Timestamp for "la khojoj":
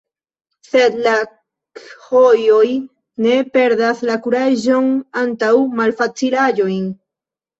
1.07-2.69